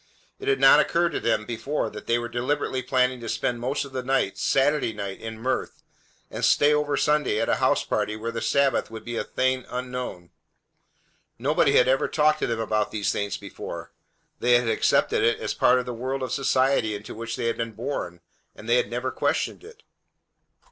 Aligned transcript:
It 0.39 0.47
had 0.47 0.59
not 0.59 0.79
occurred 0.79 1.11
to 1.11 1.19
them 1.19 1.45
before 1.45 1.91
that 1.91 2.07
they 2.07 2.17
were 2.17 2.27
deliberately 2.27 2.81
planning 2.81 3.19
to 3.19 3.29
spend 3.29 3.59
most 3.59 3.85
of 3.85 3.91
the 3.93 4.01
night, 4.01 4.35
Saturday 4.35 4.93
night, 4.93 5.19
in 5.21 5.37
mirth, 5.37 5.83
and 6.31 6.43
stay 6.43 6.73
over 6.73 6.97
Sunday 6.97 7.39
at 7.39 7.49
a 7.49 7.57
house 7.57 7.83
party 7.83 8.15
where 8.15 8.31
the 8.31 8.41
Sabbath 8.41 8.89
would 8.89 9.05
be 9.05 9.15
as 9.15 9.25
a 9.27 9.29
thing 9.29 9.63
unknown. 9.69 10.31
Nobody 11.37 11.73
had 11.73 11.87
ever 11.87 12.07
talked 12.07 12.39
to 12.39 12.47
them 12.47 12.59
about 12.59 12.89
these 12.89 13.11
things 13.11 13.37
before. 13.37 13.91
They 14.39 14.53
had 14.53 14.67
accepted 14.67 15.21
it 15.21 15.39
as 15.39 15.53
a 15.53 15.57
part 15.57 15.77
of 15.77 15.85
the 15.85 15.93
world 15.93 16.23
of 16.23 16.31
society 16.33 16.95
into 16.95 17.13
which 17.13 17.35
they 17.35 17.45
had 17.45 17.57
been 17.57 17.73
born, 17.73 18.21
and 18.55 18.67
they 18.67 18.77
had 18.77 18.89
never 18.89 19.11
questioned 19.11 19.63
it. 19.63 19.83